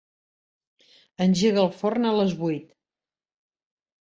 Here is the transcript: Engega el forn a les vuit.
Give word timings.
Engega 1.27 1.61
el 1.65 1.69
forn 1.83 2.09
a 2.13 2.17
les 2.21 2.33
vuit. 2.43 2.75